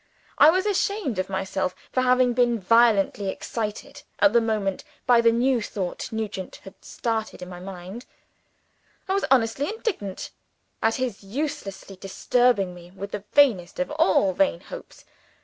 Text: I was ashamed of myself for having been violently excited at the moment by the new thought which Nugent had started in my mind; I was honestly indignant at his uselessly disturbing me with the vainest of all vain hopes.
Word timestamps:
I 0.39 0.49
was 0.49 0.65
ashamed 0.65 1.19
of 1.19 1.29
myself 1.29 1.75
for 1.91 2.01
having 2.01 2.33
been 2.33 2.59
violently 2.59 3.29
excited 3.29 4.01
at 4.17 4.33
the 4.33 4.41
moment 4.41 4.83
by 5.05 5.21
the 5.21 5.31
new 5.31 5.61
thought 5.61 6.05
which 6.07 6.11
Nugent 6.11 6.55
had 6.63 6.73
started 6.83 7.43
in 7.43 7.49
my 7.49 7.59
mind; 7.59 8.07
I 9.07 9.13
was 9.13 9.25
honestly 9.29 9.69
indignant 9.69 10.31
at 10.81 10.95
his 10.95 11.23
uselessly 11.23 11.97
disturbing 11.97 12.73
me 12.73 12.89
with 12.89 13.11
the 13.11 13.25
vainest 13.33 13.77
of 13.79 13.91
all 13.91 14.33
vain 14.33 14.61
hopes. 14.61 15.05